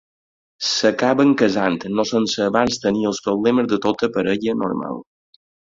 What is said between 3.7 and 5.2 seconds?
de tota parella normal.